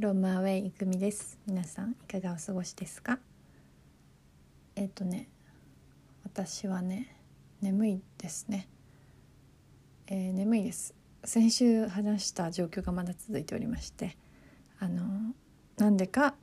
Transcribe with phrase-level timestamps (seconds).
[0.00, 1.38] from away いくみです。
[1.46, 3.18] 皆さんいかがお過ごしですか？
[4.74, 5.28] えっ、とね
[6.24, 7.14] 私はね
[7.60, 8.66] 眠いですね、
[10.06, 10.94] えー眠いです。
[11.22, 14.16] 先週話した状況がまだ続いておりまして
[14.78, 15.34] あの
[15.76, 16.34] なんでか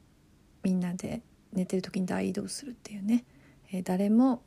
[0.61, 3.25] みんなで寝てる時に大移動するっていうね、
[3.71, 4.43] えー誰も、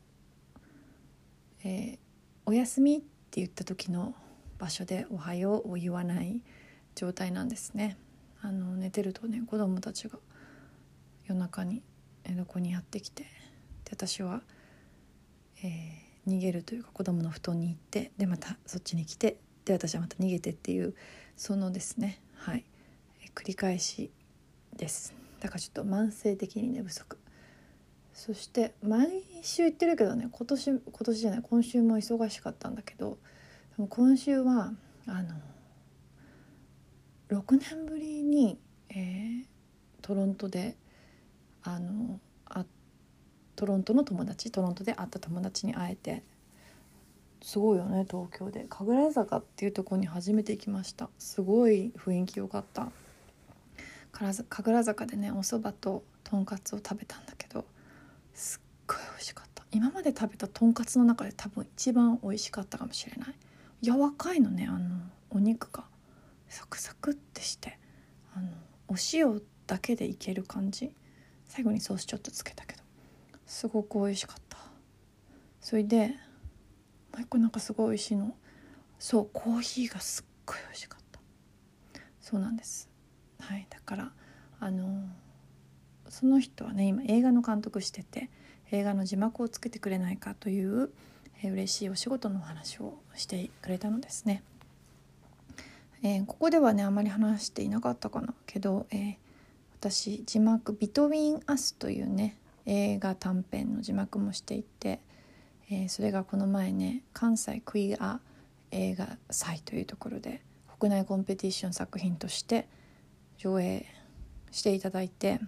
[1.65, 1.99] えー
[2.45, 3.05] おやすみ」って
[3.41, 4.15] 言った時の
[4.57, 6.41] 場所で「おはよう」を言わない
[6.95, 7.97] 状態なんですね。
[8.41, 10.17] あの寝てるとね子供たちが
[11.27, 11.81] 夜中に
[12.27, 13.29] 寝床にやってきてで
[13.91, 14.41] 私は、
[15.63, 20.93] えー逃げるというか子供の布団に行ってでまたそっちに来てで私はまた逃げてっていう
[21.35, 22.65] そのですねはい、
[23.23, 24.09] え繰り返し
[24.75, 25.13] です。
[25.39, 27.19] だからちょっと慢性的に寝不足。
[28.13, 33.17] そして毎週言ってるけどね今年今年じゃない今週も忙しかったんだけど
[33.89, 34.73] 今週は
[35.05, 35.35] あの
[37.31, 39.51] 6年ぶりに、えー
[40.01, 40.75] トロントで
[41.63, 42.65] あのあ
[43.55, 46.23] トロントの友達トロントで会った友達に会えて
[47.41, 48.65] すごいよね東京で。
[48.69, 51.09] 神楽坂っていうところに初めて行きました。
[51.17, 52.91] すごい雰囲気良かった。
[54.11, 54.33] 神
[54.73, 57.65] 楽坂でねお蕎麦ととんかつを食べたんだけど
[58.33, 59.63] すっごい美味しかった。
[59.71, 63.35] 今まで食べたとんかつの中で多分一番美味しかったかもしれない。
[63.81, 64.97] 柔らかいのねあの
[65.29, 65.90] お肉が。
[66.51, 67.79] サクサクってして
[68.35, 68.49] あの
[68.89, 70.91] お塩だけでいける感じ？
[71.45, 72.81] 最後にソースちょっとつけたけど。
[73.45, 74.57] すごく美味しかった。
[75.59, 76.07] それで
[77.11, 78.35] もう一個なんかすごい美味しいの。
[78.99, 81.19] そうコーヒーがすっごい美味しかった。
[82.19, 82.89] そうなんです。
[83.39, 84.11] はいだから
[84.59, 85.05] あの
[86.09, 88.29] その人はね今映画の監督してて
[88.71, 90.91] 映画の字幕をつけてくれないかという、
[91.43, 94.43] えー嬉しいお仕事のお話をしてくれたのですね。
[96.03, 99.15] えーここではねあまり話していなかったかなけど、えー
[99.79, 104.99] 私字幕「ビトウィン・アス」というね映画短編の字幕もしていて、
[105.69, 108.19] えーそれがこの前ね関西クイア
[108.71, 110.41] 映画祭というところで
[110.79, 112.67] 国内コンペティション作品として
[113.37, 113.85] 上映
[114.51, 115.39] していただいて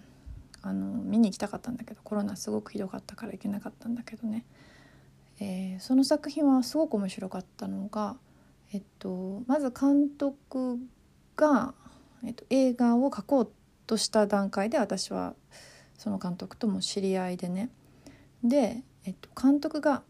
[0.61, 4.45] あの見に行きたかったんだけどコロナすごくひどかったから行けなかったんだけどね、
[5.39, 8.15] えーその作品はすごく面白かったのが、
[8.73, 10.79] えっと、まず監督
[11.35, 11.75] が、
[12.25, 13.51] えっと、映画を描こう
[13.85, 15.35] とした段階で私は
[15.97, 17.69] その監督とも知り合いでね。
[18.43, 20.01] で、えっと、監督が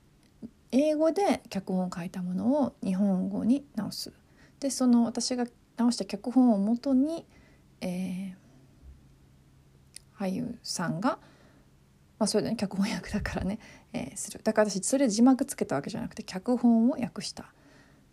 [0.72, 4.14] 英語で脚本を書いたものを日本語に直す。
[4.62, 5.46] でその私が
[5.76, 7.26] 直した脚本をもとに、
[7.82, 8.44] えー
[10.16, 11.18] 俳優さんが、
[12.20, 13.60] まあ、それでね脚本役だからね、
[13.92, 14.40] えーする。
[14.42, 17.52] だから私それ字幕つけたわけじゃなくて脚本を訳した。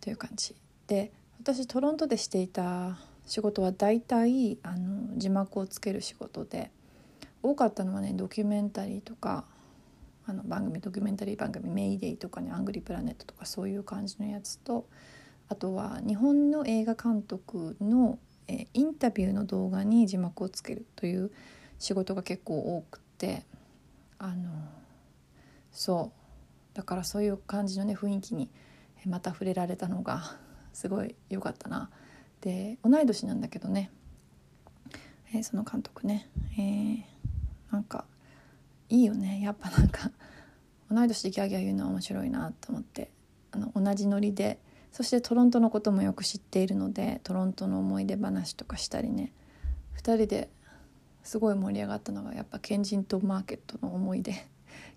[0.01, 0.55] という感じ。
[0.87, 6.71] で私トロントでしていた仕事は大体あの字幕をつける仕事で
[7.43, 9.45] 多かったのはねドキュメンタリーとか
[10.27, 14.87] あの番組ドキュメンタリー番組「メイデイ」とかね「アングリープラネット」とかそういう感じのやつと
[15.49, 21.33] あとは日本の映画監督の、えインタビューの動画に字幕をつけるという
[21.81, 23.45] 仕事が結構多くて
[24.19, 24.51] あの
[25.73, 26.21] そう。
[26.75, 28.49] だからそういう感じのね雰囲気に
[29.09, 30.37] また触れられたのが
[30.73, 31.91] すごい良かったな。
[32.41, 33.91] で同い年なんだけどね、
[35.35, 36.29] えーその監督ね、
[36.59, 37.03] えー
[37.73, 38.05] なんか
[38.89, 39.41] いいよね。
[39.43, 40.11] やっぱなんか
[40.91, 43.11] 同い年でギャーギャー言うのは面白いなと思って。
[43.53, 44.59] あの同じノリで。
[44.93, 49.33] そしてトロントのこともよく知っているのでトロントの思い出話とかしたりね。
[49.97, 50.51] 2人で
[51.23, 54.35] すごい盛り上がったのがやっぱケンジントンマーケットの思い出。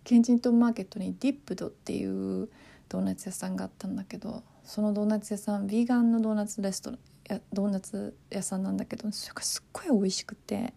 [0.03, 2.49] ケンジントンマーケットにディップドっていう
[2.93, 10.73] ドーナツ屋さんがあったんだけどそのドーナツ屋さんヴィーガンのドーナツレストランやドーナツ屋さんなんだけどそれがすっごい美味しくて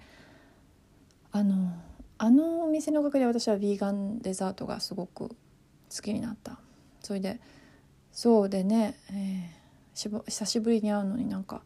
[1.31, 1.73] あの
[2.17, 5.37] あのお店のおかげで私はヴィーガンデザートがすごく好
[6.03, 6.59] きになった。
[7.01, 7.41] それで
[8.11, 11.63] そうでね、えーし久しぶりに会うのになんか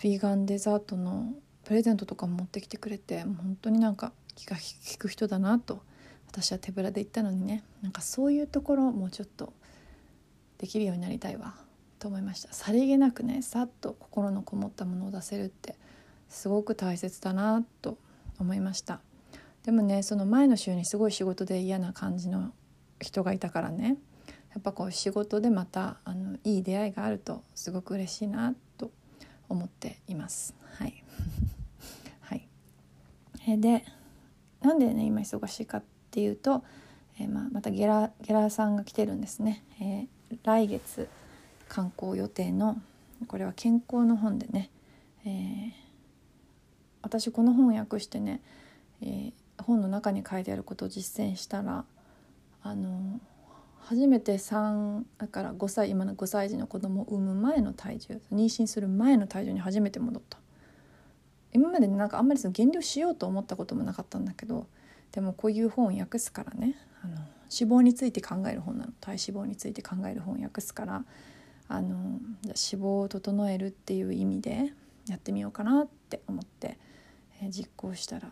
[0.00, 1.32] ヴィーガンデザートの
[1.64, 5.82] プレゼントとか持ってきてくれて本当になんか気が利く人だなと
[6.30, 7.64] 私は手ぶらで行ったのにね。
[7.82, 9.54] なんかそういうところもうちょっと
[10.58, 11.54] できるようになりたいわ
[11.98, 12.52] と思いました。
[12.52, 15.76] さりげなくねさっと心のこもったものを出せるって
[16.28, 17.98] すごく大切だなと
[18.38, 19.00] 思いました。
[19.64, 22.52] でもねその前の週にすごい仕事で嫌な感じの
[23.00, 23.96] 人がいたからね
[24.52, 28.90] やっぱこう仕事でまたあのいい出会いがあるとすごく嬉しいなと
[29.48, 30.54] 思っています。
[30.78, 31.02] はい。
[32.20, 32.48] はい。
[33.48, 33.84] えで
[34.60, 36.64] なんでね今忙しいかっていうと、
[37.18, 41.08] えーまあ、またゲラゲラさんが来てるんですね、えー来月
[41.68, 42.76] 刊行予定の
[43.28, 44.70] これは健康の本でね、
[45.24, 45.86] えー
[47.06, 48.40] 私この本を訳してね、
[49.00, 49.32] えー、
[49.62, 51.84] 本の中に書いてあることを実践したら
[52.64, 53.20] あの
[53.78, 60.38] 初めて3だから5歳今の5歳児の子供を産む前の体重妊娠する前の体重に初めて戻った。
[61.52, 64.66] 今までなんかあんまりその減量しようと思ったこともなかったんだけど
[65.12, 67.16] でもこういう本を訳すからねあの
[67.50, 68.92] 脂肪について考える本なの。
[69.00, 71.04] 体脂肪について考える本を訳すから。
[71.68, 74.72] あの脂肪を整えるっていう意味で
[75.08, 76.78] やってみようかなって思って、
[77.42, 78.30] えー、実行したら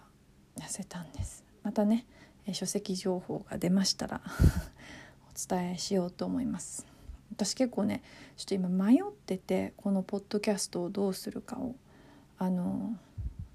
[0.57, 1.45] 痩せたんです。
[1.63, 2.07] またね、
[2.47, 4.21] えー、書籍情報が出ましたら
[5.35, 6.87] お伝えしようと思います。
[7.33, 8.03] 私結構ね
[8.37, 11.75] ちょっと今迷っててこのポッドキャストをどうするかを。
[12.37, 12.97] あの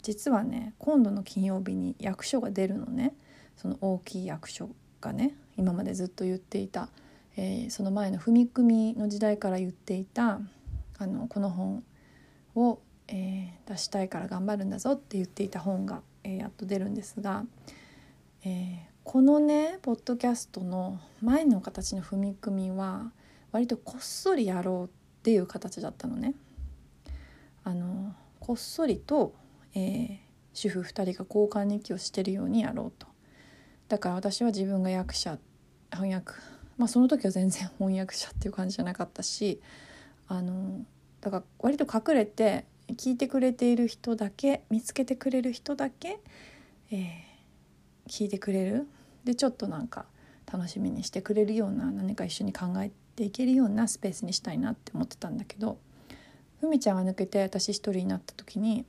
[0.01, 3.15] 実はね今度の金曜日に役所が出るのね。
[3.55, 4.69] その大きい役所。
[5.01, 6.89] がね今までずっと言っていた、
[7.37, 10.39] えー、その前の踏み組みの時代から言っていた
[10.97, 11.83] あのこの本
[12.55, 17.45] を、えー、出したいから頑張るんだぞって言っていた本が、えー、やっと出るんですが、
[18.43, 23.11] えこのねポッドキャストの前の形の踏み組みは
[23.51, 24.89] 割とこっそりやろうっ
[25.23, 26.33] ていう形だったのね。
[27.63, 29.33] あのこっそりと
[29.75, 30.19] え、
[30.53, 33.07] 主婦2人が交換日記をしてるようにやろうと
[33.89, 35.37] だから私は自分が役者
[35.91, 36.33] 翻訳。
[36.77, 39.59] まあその時は全然翻訳者っていう感じじゃなかったし
[40.29, 40.85] あの
[41.19, 46.19] だから割と隠れて聞いてくれている人だけ見つけてくれる人だけ、
[46.89, 48.87] えー、聞いてくれる。
[49.25, 50.05] でちょっとなんか
[50.51, 55.77] 楽しみにしてくれるような何か一緒に考えていけるようなスペースにしたいなって思ってたんだけど
[56.61, 58.85] ふみちゃんが抜けて私一人になった時に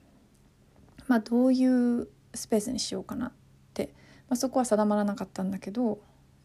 [1.11, 3.33] まあ、どういうスペースにしようかなっ
[3.75, 3.93] て、
[4.31, 6.01] まあ、そこは定まらなかったんだけど、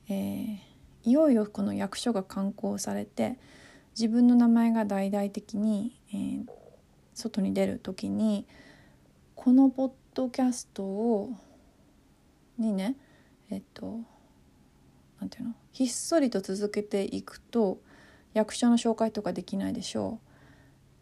[0.09, 0.57] えー、
[1.03, 3.37] いよいよこの役所が刊行されて
[3.91, 6.45] 自分の名前が大々的に、えー、
[7.13, 8.47] 外に出る時に
[9.35, 11.29] このポッドキャストを
[12.57, 12.95] にね
[13.51, 13.99] えっと
[15.19, 17.77] なんていうのひっそりと続けていくと
[18.33, 20.19] 役所の紹介とかできないでしょ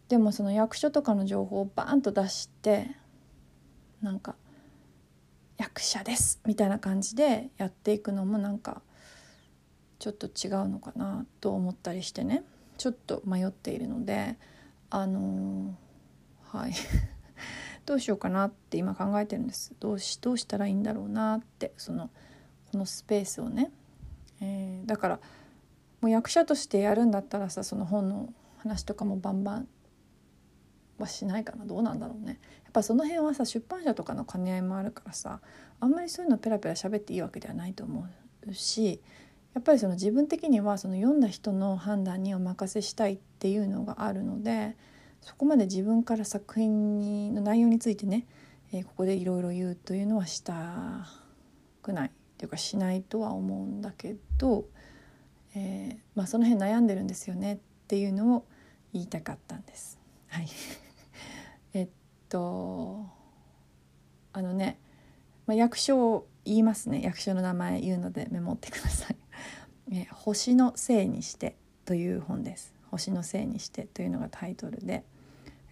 [0.06, 0.10] う。
[0.10, 2.90] でもその役所とかの情報をバーンと出して
[4.02, 4.36] なんか
[5.74, 8.80] 役者ですみたいな感じでやっていくのもなんか
[9.98, 12.44] ちょっと違うのかなと思ったりしてね。
[12.78, 14.36] ちょっと迷っているので
[14.90, 16.74] あのー、はい。
[17.86, 19.74] どうしようかなって今考えてるんです。
[19.80, 22.08] どうしどうしたらいいんだろうなってその
[22.70, 23.72] このスペースをね、
[24.40, 25.20] えー、だから
[26.00, 29.68] もう役者としてやるんだったらさその本の話とかもバンバン
[30.98, 31.64] はしないかな。
[31.64, 32.38] どうなんだろうね。
[32.64, 35.40] やっぱその辺はさ出版社とかの兼ね合いもあるからさ
[35.80, 38.06] あんまりそういうのペラペラ喋っていいわけではないと思
[38.46, 39.00] うし
[39.54, 44.76] やっぱりその自分的にはその読んだ人の判断にお任せしたいっていうのがあるので
[45.20, 48.26] そこまで自分から作品にの内容についてね、
[48.72, 51.06] えー、ここでいろいろ言うというのはした
[51.82, 54.64] くないっていうかしないとは思うんだけど、
[55.54, 58.44] えー、まあ、その辺悩んでるんですよねっていうのを
[58.92, 59.98] 言いたかったんです。
[60.28, 60.46] はい。
[62.34, 63.06] と
[64.32, 64.80] あのね、
[65.46, 67.00] まあ、役所を言いますね。
[67.00, 69.16] 役所の名前言うのでメモってください
[69.94, 71.54] 「え星のせいにして」
[71.86, 75.04] という本です「星のせいにして」というのがタイトルで、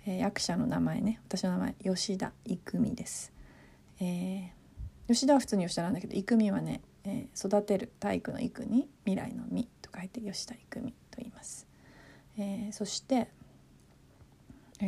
[0.07, 1.21] えー、役者の名前ね。
[1.25, 3.33] 私の名前吉田育美です、
[3.99, 11.67] えー、吉田は普通に吉田なんだけど育美はね、えー、育てる体育の育に未来の実と書いて吉田育美と言います、
[12.39, 13.29] え、そして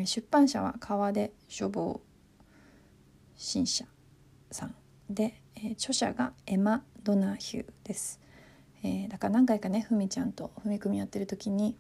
[0.04, 2.00] 出版社は川出書房
[3.36, 3.84] 新社
[4.50, 4.74] さん
[5.08, 8.20] で、え著者がエマ・ドナヒューです、
[8.82, 11.76] えー、だから何回かねふみちゃんとふみくみやってる時に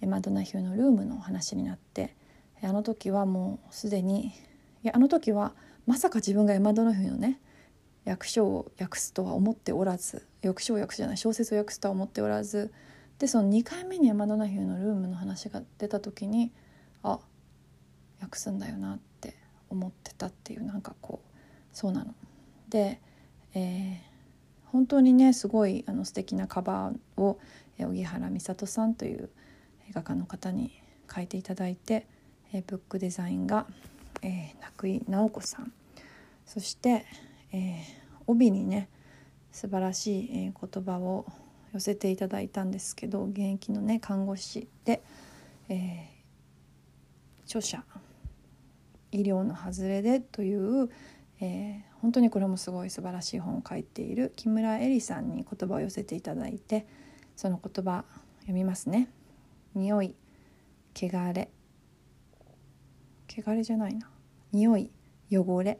[0.00, 2.14] エマ・ドナヒューのルームの話になって
[2.62, 4.32] あの時はもうすでにい
[4.84, 5.54] やあの時は
[5.86, 7.40] まさか自分がエマ・ドナヒューのね
[8.04, 12.72] 役所を訳すとは思っておらず役所を訳すじゃない小説を訳すとは思っておらず
[13.18, 16.52] でその2回目にエマ・ドナヒューのルームの話が出た時に
[17.02, 17.18] あ
[18.20, 19.34] 訳すんだよなって
[19.70, 21.36] 思ってたっていうなんかこう
[21.72, 22.14] そうなの。
[22.68, 23.00] で、
[23.54, 23.96] えー、
[24.66, 27.38] 本当にねすごいあの素敵なカバーを
[27.78, 29.30] 荻原美里さんという
[29.92, 30.82] 画家の方に
[31.14, 32.06] 書いていただいて、
[32.52, 33.66] えー、ブックデザインが、
[34.22, 35.72] えー、中井直子さん
[36.46, 37.04] そして、
[37.52, 37.82] えー、
[38.26, 38.88] 帯にね
[39.52, 41.26] 素晴らしい、えー、言葉を
[41.72, 45.02] 寄せていただいたんですけど現役のね看護師で、
[45.68, 47.84] えー、著者
[49.16, 50.90] 医療の外れで」という、
[51.40, 56.86] えー、本当にこれもすごい素晴らしい本を書いている木村恵里さんに言葉を寄せていただいて
[57.34, 58.04] その言葉
[58.40, 59.08] 読みますね。
[59.74, 60.14] 匂い
[60.94, 61.50] 汚れ。
[63.28, 64.08] 汚れじゃないな。
[64.52, 64.90] 匂い
[65.30, 65.78] 汚れ。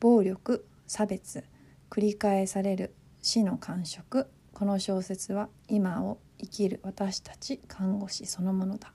[0.00, 1.44] 暴力差別。
[1.90, 2.94] 繰り返される。
[3.22, 4.28] 死の感触。
[4.52, 6.80] この小説は今を生きる。
[6.82, 8.92] 私たち看護師そのものだ。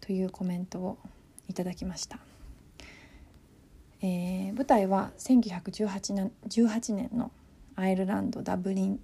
[0.00, 0.98] というコメントを
[1.48, 2.20] いただきました、
[4.02, 7.32] えー、舞台は1918年 ,18 年の
[7.76, 9.00] アイルランドダブリン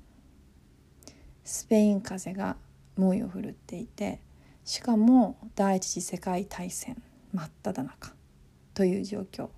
[1.44, 2.56] スペイン風邪が
[2.96, 4.20] 猛威を振るっていて
[4.64, 8.12] しかも第一次世界大戦真っ只中
[8.74, 9.48] という状況、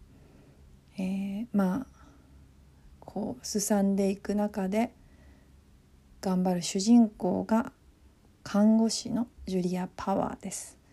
[0.98, 1.86] えー、まあ
[3.00, 4.92] こうすさんでいく中で
[6.20, 7.72] 頑張る主人公が
[8.42, 10.83] 看護師のジュリア・パワーです。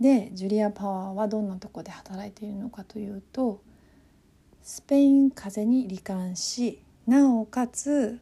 [0.00, 3.62] でジュリア・パワーはどんなとこで働いているのかというと
[4.62, 8.20] スペイン風邪に罹患しなおかつ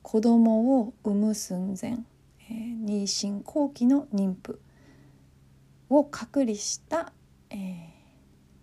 [0.00, 1.98] 子供を産む寸前、
[2.48, 4.60] えー、妊娠後期の妊婦
[5.90, 7.12] を隔離した、
[7.50, 7.58] えー、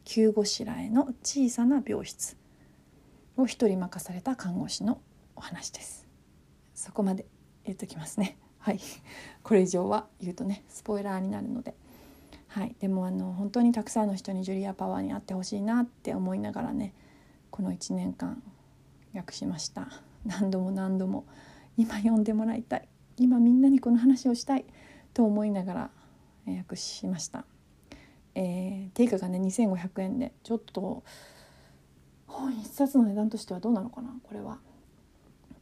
[0.06, 2.36] 救護士らへの小さな病室
[3.38, 5.02] を一人任された看護師の
[5.36, 6.08] お話です。
[6.74, 7.26] そこまで
[7.66, 8.38] 言っときますね。
[8.58, 8.80] はい。
[9.44, 11.76] これ以上は言うとねスポイラーになるので。
[12.50, 12.76] はい。
[12.80, 16.94] でもあの本当にたくさんの人にジュリア・パワーに会ってほしいなって思いながらね
[17.52, 18.44] この1年間
[19.16, 19.88] 訳しました。
[20.26, 21.26] 何度も何度も
[21.78, 22.88] 今読んでもらいたい。
[23.18, 24.66] 今みんなにこの話をしたい。
[25.14, 25.90] と思いながら
[26.48, 27.46] 訳しました。
[28.36, 31.04] えー、定価がね2500円でちょっと
[32.28, 34.60] 本一冊の値段としてはどうなのかなこれは。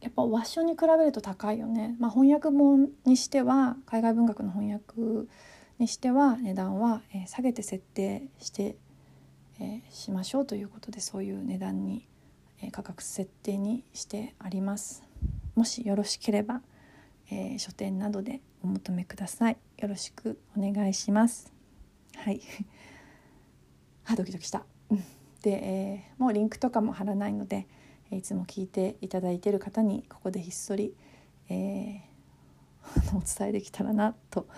[0.00, 5.26] やっぱ和書に比べると高いよね、まあ、翻訳本にしては海外文学の翻訳
[5.78, 8.76] にしては値段は、え下げて設定して、
[9.60, 12.06] え、しましょうということでそういう値段に、
[12.60, 15.04] え価格設定にしてあります。
[15.54, 16.62] もしよろしければ、
[17.30, 19.56] えー、書店などでお求めください。
[19.78, 21.52] よろしくお願いします。
[22.16, 22.40] はい。
[24.06, 24.64] あドキドキした。
[25.42, 27.66] で、えー、もうリンクとかも貼らないので
[28.10, 30.94] いつも聞いていただいている方にここでひっそり、
[31.48, 34.48] えー、 お伝えできたらなと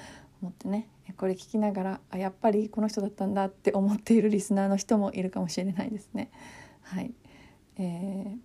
[0.40, 0.88] 思ってね。
[1.16, 6.30] これ聞きながらあやっぱりこの人だったんだって思っているリスナーの人もいるかもしれないですね。
[6.82, 7.12] はい、
[7.78, 8.36] え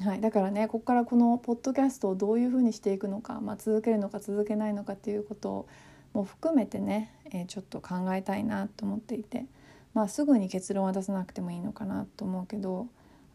[0.00, 5.66] ー、はい、だからねここからこのポッドキャストをどういうふうにしていくのか、まあ、続けるのか続けないのかっていうこと
[6.12, 9.46] も含めてね、えー、ちょっと考えたいなと思っていて、
[9.94, 12.88] まあ、すぐに結論は出さなくてもいいのかなと思うけど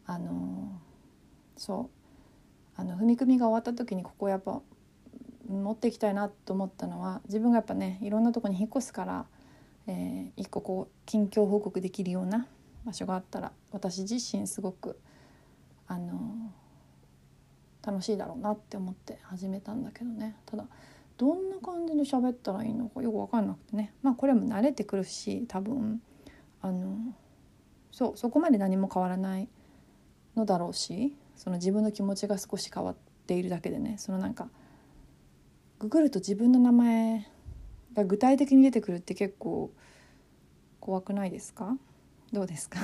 [0.05, 0.71] あの
[1.55, 1.99] そう。
[2.79, 4.61] あの踏み込みが終わった時にここやっぱ
[5.49, 9.25] 持っていきたいなと思ったのは自分がやっぱねいろんなとこに引っ越すから、
[9.87, 12.47] えー、一個こう近況報告できるような
[12.85, 14.99] 場所があったら私自身すごく
[15.87, 16.51] あの
[17.81, 20.35] 楽しいだろうなって思って始めたんだけどね。
[20.45, 20.65] ただ
[21.17, 23.93] どんな感じで喋ったらいいのかよく分かんなくてね。
[24.03, 26.01] まあこれも慣れてくるし多分
[26.61, 26.97] あの
[27.91, 29.49] そうそこまで何も変わらない
[30.35, 34.49] のだろうしその自分の気持ちが少し変わっているだけでねそのなんか
[35.79, 37.27] ググると自分の名前
[37.93, 39.71] が具体的に出てくるって結構
[40.79, 41.77] 怖くないですか？
[42.31, 42.79] どうですか？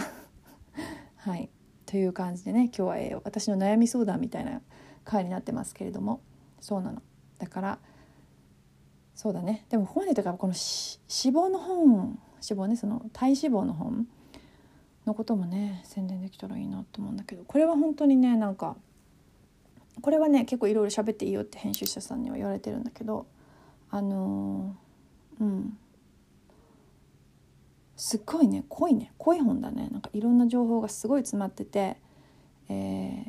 [1.18, 1.50] はい。
[1.86, 4.62] という感じでね今日は、私の悩み相談みたいな
[5.04, 6.22] 回になってますけれども。
[6.62, 7.02] そうなの。
[7.38, 7.80] だから
[9.14, 9.66] そうだね。
[9.70, 14.08] でもここまでとかこの脂肪の本脂肪ねその体脂肪の本
[15.06, 18.76] のこともね宣伝できたらいいなと思うんだけどこれは本当にねなんか
[20.02, 23.26] これはね結構いろいろ喋っていいよって編集者さんには言われてるんだけど
[23.90, 25.78] あのー、うん。
[27.98, 29.88] すっごいね濃いね濃い本だね。
[29.90, 31.98] なんかいろんな情報がすごい詰まってて、
[32.68, 33.24] えー、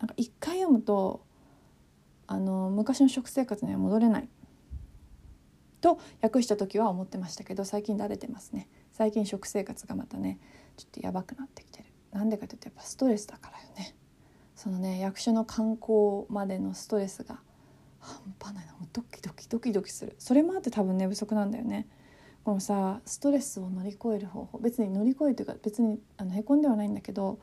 [0.00, 1.24] なんか一回読むと
[2.26, 4.28] あの昔の食生活には戻れない。
[5.80, 8.68] と訳した時は思ってましたけど最近慣れてますね。
[8.92, 10.38] 最近食生活がまたね
[10.76, 11.84] ちょっとやばくなってきてる。
[12.12, 13.94] なんでかというとやっぱストレスだからよね。
[14.54, 17.40] そのね役所の観光までのストレスが
[18.00, 18.72] 半端ないな。
[18.92, 20.14] ドキドキドキドキする。
[20.18, 21.86] それもあって多分寝不足なんだよね。
[22.44, 24.58] このさストレスを乗り越える方法。
[24.58, 27.38] 別に乗り越えというか別にあのへこんではないんだけど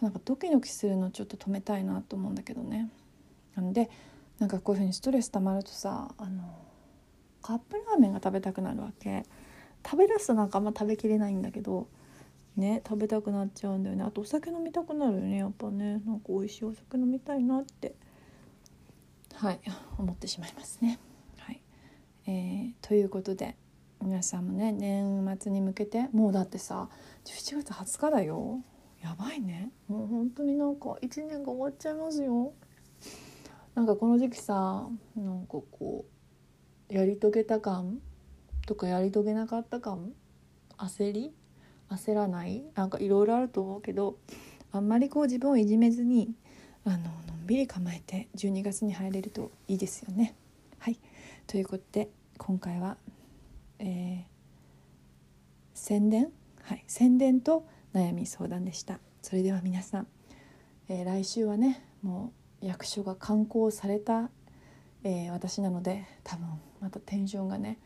[0.00, 2.90] なんかドキドキするのちょっと止めたいなと思うんだけどね。
[3.56, 3.90] なんで
[4.38, 6.42] なんかこういうふうにストレス溜まるとさあの
[7.40, 9.24] カップラーメンが食べたくなるわけ。
[9.84, 11.88] 食べだすとなんかあんま食べきれないんだけど
[12.56, 14.04] ね食べたくなっちゃうんだよね。
[14.04, 15.38] あとお酒飲みたくなるよね。
[15.38, 16.02] やっぱね。
[16.06, 17.94] なんか美味しいお酒飲みたいなって。
[19.34, 19.60] はい。
[19.98, 20.98] 思ってしまいますね。
[21.38, 21.60] はい。
[22.26, 23.56] えー、ということで
[24.02, 26.88] 皆さんもね年末に向けてもうだってさ
[27.24, 28.60] 11月20日だよ。
[29.02, 29.70] やばいね。
[29.88, 32.52] もう本当になんか1年が終わっちゃいますよ。
[33.74, 36.04] なんかこの時期さなんかこ
[36.90, 37.98] うやり遂げた感
[38.66, 40.12] とかやり遂げなかった感？
[40.78, 41.34] 焦り？
[41.90, 42.64] 焦らない？
[42.74, 44.18] なんかいろいろあると思うけど
[44.72, 46.34] あんまりこう自分をいじめずに
[46.84, 50.34] あののんびり構えて12月に入れるといいですよね。
[50.78, 50.98] はい。
[51.46, 52.96] ということで今回は、
[53.78, 54.24] えー、
[55.74, 56.30] 宣伝？
[56.62, 56.84] はい。
[56.86, 58.98] 宣伝と悩み相談でした。
[59.22, 60.06] それでは皆さん、
[60.88, 64.30] えー、来週はねもう役所が刊行された、
[65.02, 66.46] えー、私なので多分
[66.80, 67.78] またテンションがね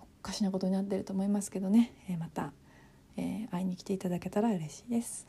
[0.00, 2.52] おかしなことになってると思いますけどね、え、また、
[3.16, 5.26] え会いに来ていただけたら嬉しいです。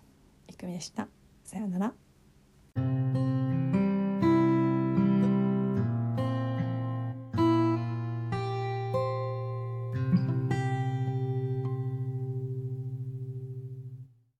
[0.48, 1.08] いくみでした。
[1.44, 3.35] さようなら。